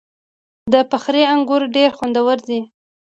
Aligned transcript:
د 0.71 0.73
فخری 0.89 1.23
انګور 1.33 1.61
ډیر 1.75 1.89
خوندور 1.97 2.37
دي. 2.47 2.59